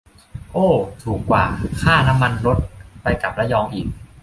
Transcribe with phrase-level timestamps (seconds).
[0.53, 0.67] โอ้
[1.03, 1.43] ถูกกว่า
[1.81, 2.57] ค่าน้ำมันรถ
[3.01, 3.87] ไปกลับระยองอีก